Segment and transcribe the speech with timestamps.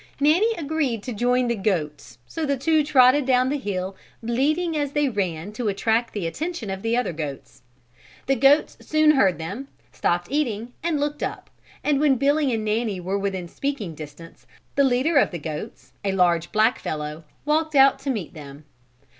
[0.19, 4.93] Nanny agreed to join the goats so the two trotted down the hill bleating as
[4.93, 7.61] they ran to attract the attention of the other goats.
[8.25, 11.51] The goats soon heard them, stopped eating and looked up,
[11.83, 16.13] and when Billy and Nanny were within speaking distance the leader of the goats, a
[16.13, 18.65] large black fellow, walked out to meet them.